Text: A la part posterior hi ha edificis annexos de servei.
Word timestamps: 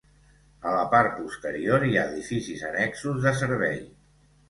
A 0.69 0.71
la 0.75 0.85
part 0.93 1.13
posterior 1.19 1.87
hi 1.89 1.99
ha 2.01 2.07
edificis 2.15 2.67
annexos 2.73 3.25
de 3.29 3.39
servei. 3.47 3.83